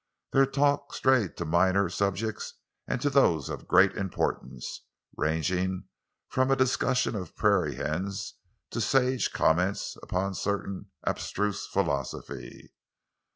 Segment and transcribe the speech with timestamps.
[0.31, 2.55] Their talk strayed to minor subjects
[2.87, 4.81] and to those of great importance,
[5.15, 5.89] ranging
[6.27, 8.33] from a discussion of prairie hens
[8.71, 12.73] to sage comment upon certain abstruse philosophy.